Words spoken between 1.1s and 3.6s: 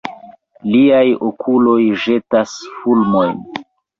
okuloj ĵetas fulmojn!